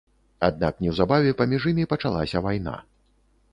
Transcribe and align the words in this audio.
Аднак 0.47 0.79
неўзабаве 0.85 1.35
паміж 1.43 1.69
імі 1.73 1.85
пачалася 1.93 2.43
вайна. 2.49 2.75